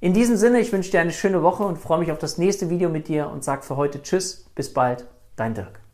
In 0.00 0.12
diesem 0.12 0.36
Sinne, 0.36 0.60
ich 0.60 0.72
wünsche 0.72 0.90
dir 0.90 1.00
eine 1.00 1.12
schöne 1.12 1.42
Woche 1.42 1.64
und 1.64 1.78
freue 1.78 1.98
mich 1.98 2.12
auf 2.12 2.18
das 2.18 2.38
nächste 2.38 2.70
Video 2.70 2.88
mit 2.88 3.08
dir 3.08 3.28
und 3.28 3.44
sage 3.44 3.62
für 3.62 3.76
heute 3.76 4.02
Tschüss, 4.02 4.46
bis 4.54 4.72
bald, 4.72 5.06
dein 5.36 5.54
Dirk. 5.54 5.85